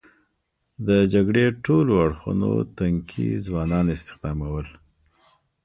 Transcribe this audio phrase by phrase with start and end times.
[0.87, 4.67] د جګړې ټولو اړخونو تنکي ځوانان استخدامول.